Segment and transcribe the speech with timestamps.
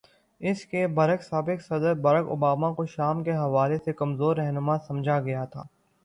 [0.41, 5.19] اس کے برعکس، سابق صدر بارک اوباما کو شام کے حوالے سے کمزور رہنما سمجھا
[5.21, 5.63] گیا تھا۔